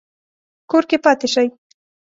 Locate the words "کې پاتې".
0.89-1.27